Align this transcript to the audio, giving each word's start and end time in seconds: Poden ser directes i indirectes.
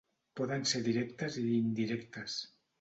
Poden 0.39 0.65
ser 0.71 0.81
directes 0.87 1.39
i 1.45 1.45
indirectes. 1.61 2.43